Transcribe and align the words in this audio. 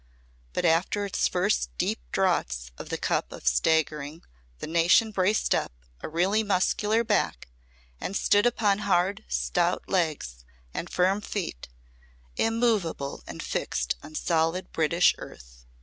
But 0.53 0.65
after 0.65 1.05
its 1.05 1.27
first 1.27 1.69
deep 1.77 1.99
draughts 2.11 2.71
of 2.79 2.89
the 2.89 2.97
cup 2.97 3.31
of 3.31 3.45
staggering 3.45 4.23
the 4.57 4.65
nation 4.65 5.11
braced 5.11 5.53
up 5.53 5.71
a 5.99 6.09
really 6.09 6.41
muscular 6.41 7.03
back 7.03 7.49
and 7.99 8.17
stood 8.17 8.47
upon 8.47 8.79
hard, 8.79 9.23
stout 9.27 9.87
legs 9.87 10.43
and 10.73 10.89
firm 10.89 11.21
feet, 11.21 11.67
immovable 12.35 13.21
and 13.27 13.43
fixed 13.43 13.95
on 14.01 14.15
solid 14.15 14.71
British 14.71 15.13
earth. 15.19 15.67